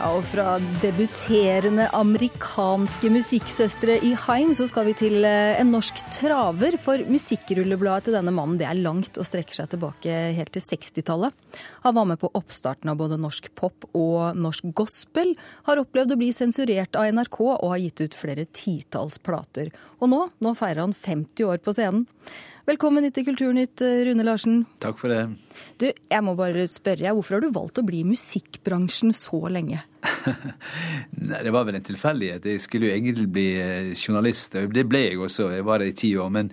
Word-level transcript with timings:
Ja, 0.00 0.14
og 0.16 0.22
fra 0.24 0.54
debuterende 0.80 1.84
amerikanske 1.92 3.10
musikksøstre 3.12 3.98
i 4.08 4.14
Heim, 4.16 4.54
så 4.56 4.64
skal 4.64 4.86
vi 4.88 4.94
til 4.96 5.26
eh, 5.28 5.58
en 5.60 5.68
norsk 5.74 5.98
traver. 6.16 6.78
For 6.80 7.02
musikkrullebladet 7.04 8.06
til 8.08 8.16
denne 8.16 8.32
mannen 8.32 8.56
det 8.56 8.64
er 8.64 8.80
langt 8.80 9.20
og 9.20 9.28
strekker 9.28 9.58
seg 9.58 9.68
tilbake 9.74 10.14
helt 10.38 10.54
til 10.56 10.64
60-tallet. 10.64 11.36
Han 11.84 11.98
var 11.98 12.08
med 12.08 12.20
på 12.22 12.30
oppstarten 12.32 12.88
av 12.88 12.96
både 12.96 13.20
norsk 13.20 13.50
pop 13.60 13.84
og 13.92 14.40
norsk 14.40 14.72
gospel. 14.80 15.34
Har 15.68 15.82
opplevd 15.84 16.16
å 16.16 16.20
bli 16.22 16.30
sensurert 16.32 16.96
av 16.96 17.12
NRK 17.12 17.36
og 17.50 17.68
har 17.74 17.84
gitt 17.84 18.00
ut 18.00 18.16
flere 18.22 18.48
titalls 18.56 19.20
plater. 19.20 19.68
Og 20.00 20.08
nå, 20.14 20.22
nå 20.40 20.54
feirer 20.56 20.80
han 20.86 20.96
50 20.96 21.44
år 21.44 21.60
på 21.60 21.76
scenen. 21.76 22.08
Velkommen 22.70 23.04
hit 23.04 23.20
til 23.20 23.28
Kulturnytt, 23.28 23.84
eh, 23.84 24.06
Rune 24.08 24.24
Larsen. 24.24 24.62
Takk 24.80 24.96
for 25.04 25.12
det. 25.12 25.26
Du, 25.80 25.86
jeg 25.88 26.24
må 26.24 26.34
bare 26.36 26.66
spørre, 26.68 27.12
hvorfor 27.16 27.38
har 27.38 27.44
du 27.44 27.54
valgt 27.54 27.80
å 27.80 27.84
bli 27.86 28.02
i 28.02 28.08
musikkbransjen 28.08 29.14
så 29.16 29.40
lenge? 29.52 29.80
Nei, 31.30 31.42
Det 31.44 31.52
var 31.54 31.66
vel 31.68 31.78
en 31.78 31.86
tilfeldighet. 31.86 32.48
Jeg 32.52 32.64
skulle 32.64 32.90
jo 32.90 32.96
egentlig 32.96 33.28
bli 33.32 33.46
eh, 33.60 33.92
journalist. 33.94 34.56
og 34.60 34.74
Det 34.76 34.86
ble 34.88 35.04
jeg 35.06 35.20
også. 35.20 35.50
Jeg 35.54 35.66
var 35.68 35.80
det 35.80 35.92
i 35.92 35.98
ti 36.02 36.14
år. 36.20 36.32
Men, 36.34 36.50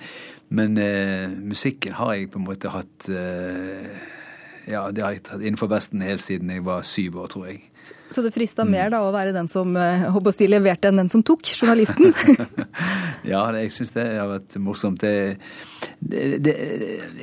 men 0.47 0.79
uh, 0.79 1.33
musikken 1.43 1.97
har 1.99 2.13
jeg 2.15 2.29
på 2.31 2.39
en 2.39 2.47
måte 2.47 2.71
hatt 2.71 3.09
uh, 3.11 3.87
Ja, 4.67 4.85
det 4.91 5.03
har 5.03 5.15
jeg 5.15 5.25
tatt 5.27 5.43
innenfor 5.43 5.71
Vesten 5.71 6.03
helt 6.03 6.23
siden 6.23 6.51
jeg 6.51 6.63
var 6.63 6.87
syv 6.87 7.19
år, 7.23 7.33
tror 7.33 7.49
jeg. 7.49 7.65
Så 8.11 8.23
det 8.23 8.33
frista 8.35 8.63
mm. 8.63 8.71
mer 8.71 8.91
da 8.91 9.01
å 9.03 9.11
være 9.15 9.35
den 9.35 9.49
som 9.51 9.75
uh, 9.75 10.07
å 10.07 10.33
si, 10.35 10.47
leverte 10.47 10.89
enn 10.89 11.03
den 11.03 11.11
som 11.11 11.23
tok, 11.27 11.43
journalisten? 11.43 12.11
ja, 13.27 13.43
jeg 13.59 13.73
syns 13.75 13.93
det 13.95 14.05
har 14.17 14.29
vært 14.29 14.57
morsomt. 14.63 15.03
Det, 15.03 15.37
det, 15.99 16.39
det, 16.45 16.55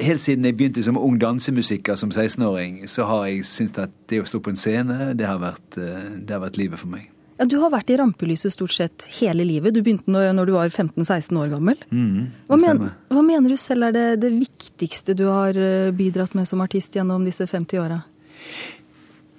helt 0.05 0.23
siden 0.23 0.47
jeg 0.49 0.59
begynte 0.59 0.85
som 0.85 1.01
ung 1.01 1.19
dansemusiker 1.21 1.99
som 2.01 2.13
16-åring, 2.13 2.85
så 2.91 3.09
har 3.11 3.27
jeg 3.31 3.43
syntes 3.49 3.87
at 3.87 3.97
det 4.13 4.23
å 4.23 4.29
stå 4.29 4.43
på 4.45 4.55
en 4.55 4.61
scene, 4.61 5.11
det 5.19 5.29
har 5.29 5.43
vært, 5.43 5.67
det 5.77 6.31
har 6.31 6.45
vært 6.45 6.61
livet 6.61 6.83
for 6.83 6.93
meg. 6.93 7.11
Ja, 7.35 7.49
Du 7.51 7.57
har 7.59 7.73
vært 7.73 7.91
i 7.91 7.97
rampelyset 7.99 8.55
stort 8.55 8.75
sett 8.77 9.09
hele 9.19 9.43
livet. 9.47 9.75
Du 9.75 9.81
begynte 9.83 10.13
når, 10.13 10.31
når 10.37 10.47
du 10.47 10.53
var 10.55 10.71
15-16 10.71 11.41
år 11.41 11.51
gammel. 11.57 11.81
Mm, 11.91 12.29
hva, 12.47 12.59
men, 12.63 12.85
hva, 13.11 13.25
mener 13.27 13.51
du 13.51 13.59
selv 13.59 13.89
er 13.89 13.97
det, 13.97 14.07
det 14.23 14.31
viktigste 14.37 15.17
du 15.19 15.27
har 15.27 15.59
bidratt 15.99 16.37
med 16.39 16.47
som 16.47 16.63
artist 16.63 16.95
gjennom 16.95 17.27
disse 17.27 17.49
50 17.51 17.83
åra? 17.83 18.05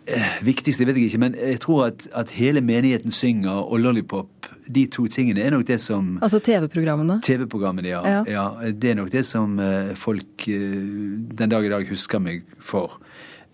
Eh, 0.08 0.26
viktigste 0.46 0.86
vet 0.86 1.00
jeg 1.00 1.10
ikke, 1.10 1.20
men 1.24 1.36
jeg 1.40 1.60
tror 1.64 1.88
at, 1.88 2.08
at, 2.14 2.30
hele 2.38 2.62
menigheten 2.62 3.12
synger 3.12 3.64
og 3.66 3.80
Lollipop, 3.80 4.50
de 4.76 4.86
to 4.86 5.08
tingene 5.10 5.42
er 5.42 5.50
nok 5.50 5.66
det 5.68 5.80
som 5.82 6.20
Altså 6.22 6.40
TV-programmene? 6.40 7.20
TV-programmene, 7.26 7.88
ja. 7.90 8.02
Ja. 8.08 8.24
ja. 8.30 8.72
Det 8.72 8.92
er 8.92 9.00
nok 9.00 9.12
det 9.12 9.26
som 9.26 9.60
eh, 9.60 9.96
folk 9.96 10.48
eh, 10.48 10.76
den 11.40 11.50
dag 11.50 11.66
i 11.66 11.72
dag 11.74 11.90
husker 11.90 12.22
meg 12.22 12.46
for. 12.60 13.00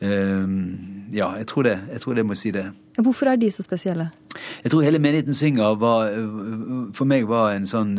Ja, 0.02 1.28
jeg 1.38 1.46
tror 1.48 1.64
det. 1.64 1.76
Jeg 1.92 2.02
tror 2.02 2.16
det 2.18 2.24
må 2.26 2.34
si 2.34 2.50
det. 2.52 2.64
Hvorfor 2.98 3.30
er 3.30 3.36
de 3.38 3.52
så 3.52 3.62
spesielle? 3.62 4.08
Jeg 4.64 4.72
tror 4.72 4.82
hele 4.82 5.00
menigheten 5.00 5.34
synger 5.38 5.76
var, 5.78 6.10
for 6.98 7.06
meg 7.06 7.28
var 7.30 7.52
en 7.54 7.68
sånn 7.70 7.94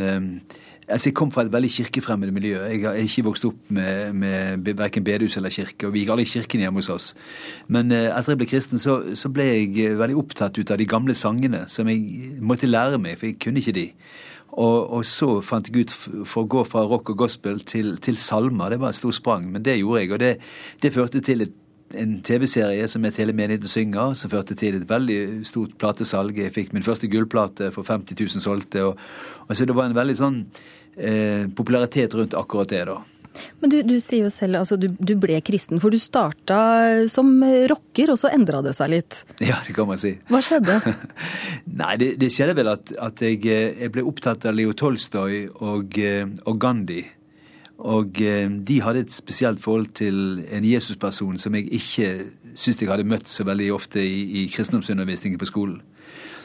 Altså, 0.88 1.10
Jeg 1.10 1.14
kom 1.14 1.30
fra 1.30 1.44
et 1.44 1.52
veldig 1.52 1.70
kirkefremmed 1.70 2.30
miljø. 2.34 2.58
Jeg 2.58 2.82
har 2.82 2.98
ikke 2.98 3.24
vokst 3.28 3.44
opp 3.46 3.70
med, 3.70 4.12
med 4.12 4.72
verken 4.78 5.04
bedehus 5.04 5.36
eller 5.36 5.50
kirke, 5.54 5.86
og 5.86 5.94
vi 5.94 6.02
gikk 6.02 6.10
alle 6.14 6.26
i 6.26 6.32
kirken 6.32 6.60
hjemme 6.64 6.82
hos 6.82 6.90
oss. 6.90 7.06
Men 7.68 7.92
eh, 7.94 8.10
etter 8.10 8.34
jeg 8.34 8.40
ble 8.42 8.50
kristen, 8.50 8.82
så, 8.82 8.98
så, 9.14 9.30
ble 9.30 9.46
jeg 9.46 9.70
eh, 9.78 9.96
veldig 9.98 10.18
opptatt 10.18 10.58
ut 10.58 10.74
av 10.74 10.80
de 10.82 10.88
gamle 10.90 11.14
sangene 11.14 11.64
som 11.70 11.88
jeg 11.88 12.34
måtte 12.42 12.70
lære 12.70 12.98
meg, 12.98 13.20
for 13.20 13.30
jeg 13.30 13.38
kunne 13.42 13.62
ikke 13.62 13.76
de. 13.78 13.86
Og, 14.52 14.90
og 14.98 15.06
så 15.08 15.38
fant 15.40 15.70
jeg 15.70 15.86
ut 15.86 15.94
for 16.28 16.42
å 16.42 16.50
gå 16.50 16.66
fra 16.68 16.82
rock 16.84 17.14
og 17.14 17.22
gospel 17.24 17.62
til, 17.64 17.94
til 18.02 18.18
salmer. 18.20 18.74
Det 18.74 18.82
var 18.82 18.92
et 18.92 18.98
stort 18.98 19.16
sprang, 19.16 19.46
men 19.54 19.64
det 19.64 19.78
gjorde 19.78 20.02
jeg. 20.02 20.12
Og 20.12 20.20
det, 20.20 20.32
det 20.82 20.92
førte 20.92 21.22
til 21.24 21.46
et 21.46 21.54
en 21.98 22.18
TV-serie 22.24 22.88
som 22.90 23.04
het 23.06 23.18
Hele 23.20 23.34
menigheten 23.36 23.70
synger, 23.70 24.16
som 24.18 24.32
førte 24.32 24.56
til 24.58 24.78
et 24.78 24.88
veldig 24.88 25.20
stort 25.48 25.76
platesalg. 25.80 26.38
Jeg 26.38 26.54
fikk 26.54 26.74
min 26.76 26.86
første 26.86 27.10
gullplate 27.10 27.72
for 27.74 27.86
50 27.86 28.18
000 28.18 28.44
solgte. 28.44 28.84
Og, 28.88 29.00
og 29.48 29.56
så 29.56 29.68
det 29.68 29.76
var 29.76 29.90
en 29.90 29.96
veldig 29.96 30.18
sånn 30.18 30.42
eh, 30.96 31.48
popularitet 31.56 32.14
rundt 32.18 32.36
akkurat 32.38 32.72
det, 32.72 32.84
da. 32.90 33.00
Men 33.62 33.72
du, 33.72 33.78
du 33.86 33.94
sier 34.02 34.26
jo 34.26 34.32
selv 34.32 34.58
altså 34.60 34.76
du, 34.80 34.88
du, 34.92 35.14
ble 35.20 35.38
kristen, 35.44 35.80
for 35.80 35.94
du 35.94 36.00
starta 36.00 36.58
som 37.10 37.30
rocker, 37.70 38.12
og 38.12 38.20
så 38.20 38.32
endra 38.34 38.60
det 38.64 38.74
seg 38.76 38.92
litt? 38.92 39.22
Ja, 39.40 39.60
det 39.66 39.76
kan 39.76 39.88
man 39.88 40.00
si. 40.00 40.14
Hva 40.28 40.42
skjedde? 40.44 40.78
Nei, 41.80 41.94
det, 42.02 42.12
det, 42.20 42.32
skjedde 42.34 42.56
vel 42.58 42.72
at, 42.74 42.92
at 43.00 43.24
jeg, 43.24 43.40
eh, 43.46 43.72
jeg, 43.84 43.94
ble 43.94 44.04
opptatt 44.08 44.46
av 44.48 44.56
Leo 44.58 44.76
Tolstoy 44.76 45.46
og, 45.54 45.98
eh, 45.98 46.26
og 46.44 46.60
Gandhi. 46.62 47.02
Og 47.82 48.20
eh, 48.22 48.46
de 48.46 48.80
hadde 48.84 49.02
et 49.02 49.12
spesielt 49.12 49.62
forhold 49.62 49.88
til 49.98 50.42
en 50.52 50.66
Jesusperson 50.66 51.38
som 51.38 51.54
jeg 51.58 51.66
ikke 51.72 52.10
syntes 52.54 52.82
jeg 52.82 52.90
hadde 52.90 53.08
møtt 53.08 53.30
så 53.32 53.46
veldig 53.48 53.72
ofte 53.74 54.02
i, 54.04 54.42
i 54.42 54.46
kristendomsundervisningen 54.52 55.40
på 55.40 55.48
skolen. 55.48 55.80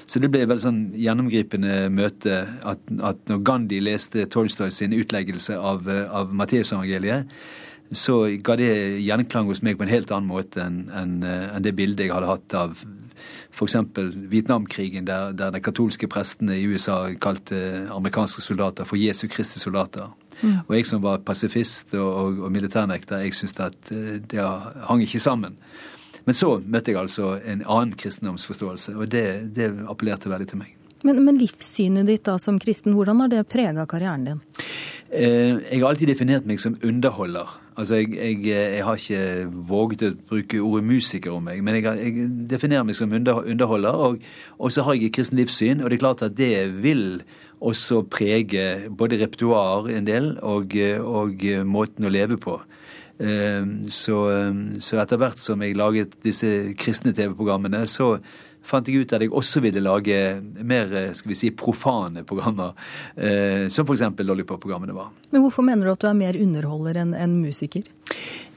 Så 0.08 0.22
det 0.24 0.32
ble 0.32 0.46
et 0.46 0.50
veldig 0.50 0.64
sånn 0.64 0.84
gjennomgripende 0.96 1.90
møte 1.92 2.40
at, 2.64 2.84
at 3.04 3.26
når 3.28 3.42
Gandhi 3.46 3.82
leste 3.84 4.24
Tolstoy 4.32 4.72
sin 4.72 4.96
utleggelse 4.96 5.58
av, 5.60 5.84
av 5.88 6.32
Matteusevangeliet, 6.32 7.28
så 7.92 8.22
ga 8.44 8.56
det 8.60 8.72
gjenklang 9.04 9.48
hos 9.52 9.62
meg 9.64 9.78
på 9.78 9.86
en 9.86 9.92
helt 9.92 10.12
annen 10.12 10.32
måte 10.32 10.64
enn 10.64 10.88
en, 10.92 11.20
en 11.24 11.64
det 11.64 11.76
bildet 11.76 12.08
jeg 12.08 12.16
hadde 12.16 12.32
hatt 12.32 12.56
av 12.58 12.80
f.eks. 13.58 13.76
Vietnamkrigen, 14.32 15.08
der, 15.08 15.32
der 15.36 15.52
de 15.52 15.62
katolske 15.64 16.08
prestene 16.12 16.58
i 16.58 16.66
USA 16.68 17.00
kalte 17.22 17.88
amerikanske 17.94 18.44
soldater 18.44 18.88
for 18.88 19.00
Jesu 19.00 19.28
Kristi 19.32 19.60
soldater. 19.60 20.12
Mm. 20.42 20.58
Og 20.68 20.74
jeg 20.78 20.88
som 20.90 21.04
var 21.04 21.24
pasifist 21.26 21.94
og, 21.98 22.08
og, 22.08 22.42
og 22.48 22.54
militærnekter, 22.54 23.24
jeg 23.26 23.38
syntes 23.38 23.60
at 23.68 23.92
eh, 23.94 24.18
det 24.22 24.44
hang 24.88 25.04
ikke 25.06 25.22
sammen. 25.24 25.58
Men 26.28 26.36
så 26.36 26.58
møtte 26.60 26.92
jeg 26.92 27.00
altså 27.00 27.38
en 27.40 27.64
annen 27.64 27.94
kristendomsforståelse, 27.98 28.98
og 29.00 29.08
det, 29.14 29.24
det 29.56 29.72
appellerte 29.88 30.30
veldig 30.30 30.50
til 30.50 30.60
meg. 30.60 30.74
Men, 31.06 31.22
men, 31.24 31.38
livssynet 31.40 32.10
ditt 32.10 32.26
da 32.26 32.36
som 32.42 32.58
kristen, 32.60 32.96
hvordan 32.98 33.22
har 33.24 33.32
det 33.32 33.46
prega 33.52 33.86
karrieren 33.90 34.26
din? 34.28 34.42
Eh, 35.08 35.56
jeg 35.62 35.80
har 35.80 35.92
alltid 35.92 36.12
definert 36.12 36.50
meg 36.50 36.60
som 36.60 36.76
underholder. 36.84 37.54
Altså, 37.78 38.00
jeg, 38.02 38.14
jeg, 38.18 38.46
jeg 38.50 38.86
har 38.86 38.98
ikke 38.98 39.50
våget 39.70 40.06
å 40.08 40.14
bruke 40.30 40.62
ordet 40.66 40.88
musiker 40.88 41.36
om 41.36 41.44
meg, 41.46 41.60
men 41.62 41.78
jeg, 41.78 41.86
jeg 42.02 42.30
definerer 42.50 42.88
meg 42.88 42.98
som 42.98 43.12
underholder. 43.14 44.00
Og, 44.08 44.24
og, 44.58 44.72
så 44.74 44.86
har 44.88 44.98
jeg 44.98 45.12
et 45.12 45.18
kristent 45.20 45.38
livssyn, 45.38 45.84
og 45.84 45.92
det 45.92 46.00
er 46.00 46.02
klart 46.02 46.24
at 46.26 46.38
det 46.40 46.56
vil 46.82 47.22
også 47.62 48.04
prege 48.10 48.90
både 48.98 49.20
repertoar 49.22 49.92
en 49.94 50.10
del 50.10 50.34
og, 50.46 50.74
og 51.06 51.46
måten 51.70 52.10
å 52.10 52.14
leve 52.14 52.38
på. 52.42 52.58
Ehm, 53.18 53.88
så, 53.90 54.18
så, 54.84 55.00
etter 55.02 55.22
hvert 55.22 55.42
som 55.42 55.62
jeg 55.66 55.78
laget 55.78 56.18
disse 56.26 56.50
kristne 56.78 57.14
TV-programmene, 57.18 57.86
så 57.90 58.16
fant 58.66 58.88
jeg 58.88 59.04
ut 59.04 59.14
at 59.16 59.24
jeg 59.24 59.32
også 59.32 59.62
ville 59.64 59.84
lage 59.84 60.18
mer 60.42 60.92
skal 61.16 61.32
vi 61.32 61.38
si, 61.38 61.52
profane 61.56 62.24
programmer. 62.28 62.74
Eh, 63.16 63.68
som 63.74 63.88
f.eks. 63.88 64.04
Lollipop-programmene 64.20 64.96
var. 64.96 65.12
Men 65.32 65.46
hvorfor 65.46 65.66
mener 65.66 65.88
du 65.88 65.94
at 65.94 66.04
du 66.04 66.10
er 66.10 66.18
mer 66.18 66.40
underholder 66.40 67.02
enn 67.04 67.14
en 67.18 67.40
musiker? 67.44 67.86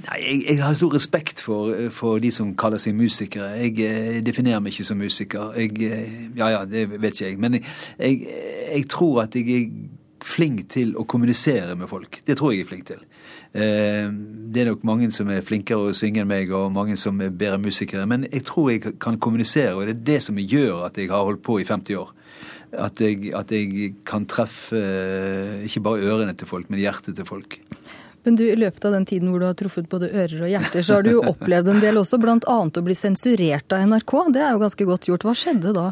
Nei, 0.06 0.18
jeg, 0.22 0.42
jeg, 0.48 0.58
har 0.62 0.74
stor 0.78 0.94
respekt 0.96 1.44
for, 1.44 1.74
for, 1.94 2.18
de 2.22 2.32
som 2.34 2.54
kaller 2.58 2.80
seg 2.82 2.96
musikere. 2.96 3.52
Jeg, 3.60 3.76
jeg 3.78 4.18
eh, 4.18 4.20
definerer 4.24 4.62
meg 4.64 4.74
ikke 4.74 4.88
som 4.90 5.00
musiker. 5.00 5.54
Jeg, 5.60 5.76
eh, 5.86 6.18
ja 6.38 6.52
ja, 6.56 6.66
det 6.68 6.88
vet 6.96 7.14
ikke 7.14 7.30
jeg. 7.30 7.40
Men 7.40 7.60
jeg, 7.60 8.20
jeg 8.74 8.86
tror 8.90 9.24
at 9.26 9.36
jeg 9.36 9.56
er 9.60 9.72
flink 10.26 10.66
til 10.72 10.94
å 10.98 11.04
kommunisere 11.08 11.76
med 11.78 11.88
folk. 11.90 12.20
Det 12.26 12.36
tror 12.38 12.52
jeg 12.52 12.60
jeg 12.60 12.66
er 12.66 12.70
flink 12.70 12.86
til. 12.88 13.02
Eh, 13.52 14.08
det 14.50 14.62
er 14.62 14.70
nok 14.70 14.84
mange 14.86 15.10
som 15.14 15.30
er 15.32 15.44
flinkere 15.46 15.90
å 15.90 15.96
synge 15.96 16.22
enn 16.22 16.30
meg, 16.30 16.52
og 16.54 16.72
mange 16.74 16.96
som 17.00 17.20
er 17.24 17.32
bedre 17.32 17.60
musikere. 17.62 18.06
Men 18.10 18.26
jeg 18.30 18.44
tror 18.48 18.70
jeg 18.72 18.96
kan 19.02 19.18
kommunisere, 19.18 19.74
og 19.76 19.86
det 19.86 19.96
er 19.96 20.06
det 20.12 20.20
som 20.26 20.40
gjør 20.40 20.86
at 20.88 20.98
jeg 21.00 21.10
har 21.12 21.26
holdt 21.26 21.44
på 21.46 21.60
i 21.60 21.66
50 21.68 22.00
år. 22.00 22.14
At 22.70 23.00
jeg, 23.02 23.32
at 23.34 23.50
jeg 23.50 23.94
kan 24.06 24.28
treffe 24.30 24.78
eh, 24.78 25.64
ikke 25.66 25.82
bare 25.88 26.06
ørene 26.06 26.36
til 26.38 26.50
folk, 26.50 26.70
men 26.70 26.82
hjertet 26.82 27.18
til 27.18 27.26
folk. 27.26 27.58
Men 28.26 28.36
du, 28.36 28.44
i 28.44 28.56
løpet 28.58 28.84
av 28.84 28.92
den 28.92 29.06
tiden 29.08 29.30
hvor 29.32 29.40
du 29.40 29.46
har 29.48 29.56
truffet 29.56 29.88
både 29.90 30.10
ører 30.12 30.42
og 30.44 30.50
hjerter, 30.52 30.84
så 30.84 30.98
har 30.98 31.06
du 31.06 31.14
jo 31.14 31.22
opplevd 31.30 31.70
en 31.72 31.80
del 31.80 32.00
også, 32.00 32.18
bl.a. 32.20 32.36
å 32.36 32.84
bli 32.84 32.96
sensurert 32.96 33.72
av 33.72 33.86
NRK. 33.88 34.14
Det 34.36 34.42
er 34.44 34.52
jo 34.52 34.60
ganske 34.64 34.88
godt 34.90 35.08
gjort. 35.08 35.24
Hva 35.24 35.34
skjedde 35.36 35.72
da? 35.76 35.86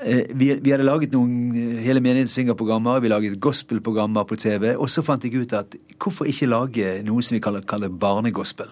Eh, 0.00 0.28
vi, 0.36 0.50
vi 0.60 0.74
hadde 0.74 0.84
laget 0.84 1.16
noen 1.16 1.56
eh, 1.56 1.80
hele 1.86 2.02
menigheten 2.04 2.32
synger-programmer, 2.32 3.00
vi 3.00 3.12
laget 3.12 3.40
gospelprogrammer 3.40 4.28
på 4.28 4.38
TV. 4.40 4.74
Og 4.76 4.92
så 4.92 5.04
fant 5.06 5.24
jeg 5.24 5.40
ut 5.40 5.56
at 5.56 5.76
hvorfor 6.00 6.28
ikke 6.28 6.50
lage 6.50 6.94
noe 7.08 7.24
som 7.24 7.38
vi 7.38 7.42
kaller, 7.44 7.64
kaller 7.68 7.92
barnegospel? 7.92 8.70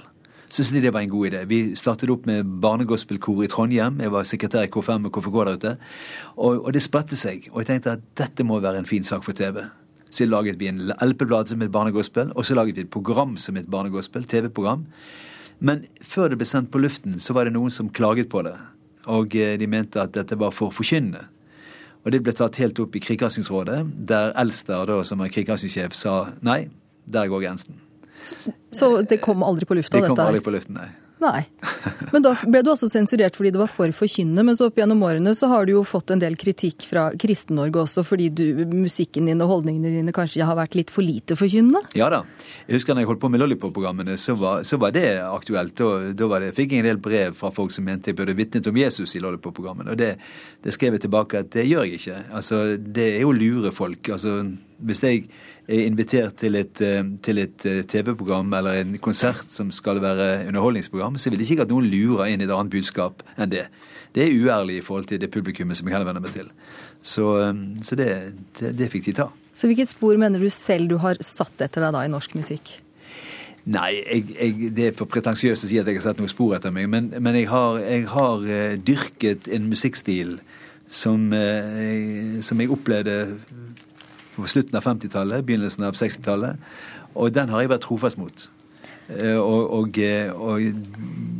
Syntes 0.48 0.70
de 0.72 0.80
det 0.86 0.92
var 0.92 1.04
en 1.04 1.10
god 1.12 1.26
idé. 1.28 1.42
Vi 1.48 1.58
startet 1.76 2.08
opp 2.12 2.24
med 2.28 2.46
barnegospelkor 2.62 3.42
i 3.44 3.50
Trondheim. 3.52 3.98
Jeg 4.00 4.12
var 4.12 4.24
sekretær 4.24 4.64
i 4.64 4.70
K5 4.72 5.08
og 5.08 5.12
KFK 5.12 5.36
der 5.44 5.58
ute. 5.58 5.74
Og, 6.36 6.62
og 6.64 6.72
det 6.72 6.84
spredte 6.84 7.16
seg. 7.20 7.50
Og 7.52 7.60
jeg 7.60 7.72
tenkte 7.72 7.98
at 7.98 8.06
dette 8.16 8.46
må 8.48 8.60
være 8.64 8.80
en 8.80 8.88
fin 8.88 9.04
sak 9.04 9.26
for 9.26 9.36
TV. 9.36 9.60
Så 10.10 10.26
laget 10.28 10.58
vi 10.60 10.70
en 10.70 10.80
LP-blad 11.04 11.50
som 11.50 11.62
het 11.64 11.72
Barnegospel, 11.72 12.32
og 12.34 12.46
så 12.46 12.56
laget 12.56 12.78
vi 12.78 12.86
et 12.86 12.92
program 12.92 13.36
som 13.36 13.56
het 13.60 13.68
Barnegospel, 13.70 14.24
TV-program. 14.24 14.86
Men 15.58 15.84
før 16.00 16.32
det 16.32 16.38
ble 16.40 16.46
sendt 16.48 16.70
på 16.72 16.80
luften, 16.80 17.18
så 17.20 17.34
var 17.36 17.48
det 17.48 17.56
noen 17.56 17.72
som 17.74 17.90
klaget 17.90 18.30
på 18.32 18.44
det. 18.46 18.54
Og 19.08 19.34
eh, 19.36 19.56
de 19.58 19.68
mente 19.70 20.00
at 20.00 20.14
dette 20.14 20.38
var 20.38 20.54
for 20.54 20.74
forkynnende. 20.74 21.26
Og 22.04 22.12
det 22.14 22.22
ble 22.24 22.32
tatt 22.36 22.56
helt 22.62 22.78
opp 22.80 22.94
i 22.96 23.02
Kringkastingsrådet, 23.02 23.80
der 24.08 24.32
Elster, 24.38 24.86
da, 24.88 25.02
som 25.04 25.20
er 25.20 25.32
kringkastingssjef, 25.34 25.96
sa 25.98 26.14
nei, 26.46 26.68
der 27.10 27.28
går 27.28 27.42
grensen. 27.42 27.82
Så, 28.18 28.54
så, 28.74 28.88
det 29.02 29.20
kom 29.22 29.44
aldri 29.46 29.66
på 29.68 29.76
lufta, 29.78 29.98
dette? 29.98 30.06
her? 30.06 30.14
Det 30.14 30.16
kom 30.16 30.30
aldri 30.30 30.44
på 30.46 30.54
luften, 30.54 30.78
nei. 30.78 30.88
Nei. 31.18 31.42
Men 32.12 32.22
da 32.22 32.32
ble 32.46 32.60
du 32.62 32.70
også 32.72 32.88
sensurert 32.90 33.36
fordi 33.38 33.50
det 33.54 33.60
var 33.60 33.70
for 33.70 33.90
forkynnende. 33.94 34.54
Så 34.58 34.68
opp 34.68 34.78
gjennom 34.78 35.02
årene 35.06 35.34
så 35.36 35.50
har 35.50 35.66
du 35.66 35.74
jo 35.74 35.84
fått 35.86 36.12
en 36.14 36.22
del 36.22 36.36
kritikk 36.38 36.86
fra 36.86 37.08
Kristen-Norge 37.18 37.82
også, 37.82 38.04
fordi 38.06 38.28
du, 38.30 38.44
musikken 38.70 39.28
din 39.28 39.42
og 39.44 39.50
holdningene 39.52 39.92
dine 39.98 40.14
kanskje 40.14 40.46
har 40.46 40.58
vært 40.58 40.78
litt 40.78 40.92
for 40.94 41.06
lite 41.06 41.36
forkynnende? 41.38 41.82
Ja 41.98 42.10
da. 42.12 42.22
Jeg 42.68 42.78
husker 42.78 42.94
når 42.94 43.04
jeg 43.04 43.10
holdt 43.12 43.22
på 43.24 43.32
med 43.32 43.42
Lollipop-programmene, 43.42 44.18
så, 44.20 44.36
så, 44.62 44.78
var 44.80 44.94
det 44.94 45.06
aktuelt. 45.24 45.82
Og 45.84 46.14
da 46.18 46.42
det, 46.44 46.54
fikk 46.56 46.76
jeg 46.76 46.84
en 46.84 46.90
del 46.92 47.02
brev 47.02 47.36
fra 47.38 47.50
folk 47.54 47.74
som 47.74 47.86
mente 47.88 48.12
jeg 48.12 48.18
burde 48.18 48.36
vitnet 48.38 48.70
om 48.70 48.78
Jesus 48.78 49.16
i 49.18 49.24
Lollipop-programmene. 49.24 49.92
Og 49.94 50.00
det, 50.00 50.14
det 50.64 50.76
skrev 50.76 50.96
jeg 50.96 51.08
tilbake 51.08 51.42
at 51.42 51.52
det 51.56 51.66
gjør 51.68 51.88
jeg 51.88 52.00
ikke. 52.00 52.22
Altså, 52.38 52.62
det 52.78 53.10
er 53.16 53.22
jo 53.24 53.34
å 53.34 53.38
lure 53.38 53.74
folk. 53.74 54.14
Altså, 54.14 54.40
hvis 54.78 55.02
jeg 55.02 55.24
er 55.68 55.84
invitert 55.84 56.38
til 56.40 56.56
et, 56.56 56.80
eh, 56.80 57.04
et 57.28 57.66
eh, 57.66 57.82
TV-program 57.84 58.52
eller 58.58 58.80
en 58.80 58.96
konsert 58.98 59.50
som 59.52 59.70
skal 59.74 60.00
være 60.00 60.48
underholdningsprogram, 60.48 61.18
så 61.18 61.30
vil 61.30 61.38
det 61.38 61.50
ikke 61.50 61.66
at 61.66 61.72
noen 61.72 61.90
lurer 61.90 62.32
inn 62.32 62.40
i 62.40 62.46
et 62.46 62.54
annet 62.54 62.72
budskap 62.72 63.22
enn 63.36 63.52
det. 63.52 63.66
Det 64.14 64.24
er 64.24 64.38
uærlig 64.38 64.78
i 64.78 64.84
forhold 64.84 65.04
til 65.10 65.20
det 65.20 65.30
publikummet 65.30 65.76
som 65.76 65.88
jeg 65.88 65.96
henvender 65.98 66.24
meg 66.24 66.32
til. 66.32 66.48
Så, 67.02 67.26
eh, 67.42 67.54
så 67.82 67.98
det, 67.98 68.10
det, 68.60 68.76
det, 68.78 68.90
fikk 68.92 69.10
de 69.10 69.16
ta. 69.20 69.30
Så 69.54 69.68
hvilket 69.68 69.90
spor 69.90 70.16
mener 70.16 70.40
du 70.40 70.48
selv 70.50 70.88
du 70.88 70.96
har 71.02 71.20
satt 71.20 71.60
etter 71.60 71.84
deg 71.84 71.96
da 71.96 72.04
i 72.06 72.12
norsk 72.12 72.38
musikk? 72.38 72.78
Nei, 73.68 73.98
jeg, 73.98 74.24
jeg, 74.32 74.70
det 74.72 74.86
er 74.86 74.94
for 74.96 75.10
pretensiøst 75.10 75.66
å 75.66 75.68
si 75.68 75.76
at 75.76 75.88
jeg 75.90 75.98
har 75.98 76.06
satt 76.06 76.22
noe 76.22 76.30
spor 76.30 76.54
etter 76.56 76.72
meg. 76.72 76.86
Men, 76.88 77.10
men 77.20 77.36
jeg, 77.36 77.50
har, 77.50 77.82
jeg, 77.82 78.06
har, 78.08 78.46
dyrket 78.80 79.50
en 79.52 79.68
musikkstil 79.68 80.38
som, 80.88 81.26
som 82.40 82.62
jeg 82.62 82.72
opplevde 82.72 83.18
på 84.44 84.52
slutten 84.52 84.78
av 84.78 84.86
50-tallet, 84.86 85.44
begynnelsen 85.46 85.86
av 85.88 85.98
60-tallet. 85.98 86.70
Og 87.18 87.34
den 87.34 87.50
har 87.52 87.64
jeg 87.64 87.72
vært 87.72 87.86
trofast 87.86 88.20
mot. 88.20 88.48
Eh, 89.08 89.38
og, 89.40 89.70
og, 89.72 89.98
eh, 90.04 90.28
og, 90.32 90.84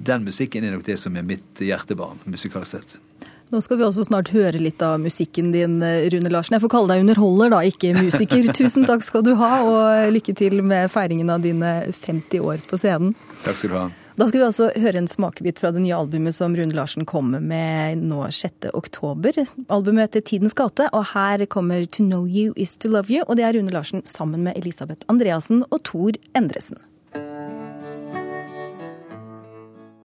den 0.09 0.25
musikken 0.25 0.65
er 0.65 0.73
nok 0.73 0.87
det 0.87 0.97
som 1.01 1.17
er 1.21 1.27
mitt 1.27 1.61
hjertebarn, 1.61 2.21
musikalsk 2.29 2.79
sett. 2.79 2.97
Nå 3.49 3.61
skal 3.65 3.79
vi 3.81 3.85
også 3.87 4.05
snart 4.05 4.29
høre 4.33 4.61
litt 4.61 4.83
av 4.85 4.99
musikken 5.01 5.53
din, 5.53 5.79
eh, 5.85 6.09
Rune 6.13 6.33
Larsen. 6.33 6.57
Jeg 6.57 6.65
får 6.65 6.73
kalle 6.73 6.95
deg 6.95 7.05
underholder, 7.05 7.53
da, 7.53 7.63
ikke 7.69 7.95
musiker. 7.97 8.51
Tusen 8.59 8.89
takk 8.89 9.05
skal 9.05 9.25
du 9.25 9.35
ha, 9.41 9.53
og 9.65 10.13
lykke 10.17 10.37
til 10.37 10.61
med 10.65 10.91
feiringen 10.93 11.33
av 11.33 11.45
dine 11.45 11.81
50 11.93 12.45
år 12.45 12.65
på 12.69 12.81
scenen. 12.81 13.17
Takk 13.45 13.61
skal 13.61 13.73
du 13.73 13.79
ha. 13.81 13.89
Da 14.19 14.27
skal 14.27 14.41
vi 14.41 14.47
altså 14.49 14.65
høre 14.75 14.99
en 14.99 15.07
smakebit 15.07 15.61
fra 15.63 15.71
det 15.71 15.79
nye 15.85 15.95
albumet 15.95 16.35
som 16.35 16.57
Rune 16.59 16.75
Larsen 16.75 17.05
kommer 17.07 17.39
med 17.39 18.01
nå 18.03 18.25
6. 18.35 18.67
oktober. 18.75 19.37
Albumet 19.71 20.09
heter 20.09 20.25
Tidens 20.27 20.57
gate, 20.59 20.89
og 20.91 21.05
her 21.13 21.45
kommer 21.47 21.87
To 21.87 22.03
Know 22.03 22.27
You 22.27 22.51
Is 22.59 22.75
To 22.83 22.91
Love 22.91 23.15
You, 23.15 23.23
og 23.29 23.39
det 23.39 23.47
er 23.47 23.55
Rune 23.55 23.71
Larsen 23.71 24.03
sammen 24.03 24.43
med 24.43 24.59
Elisabeth 24.59 25.07
Andreassen 25.07 25.63
og 25.71 25.85
Tor 25.87 26.19
Endresen. 26.35 26.83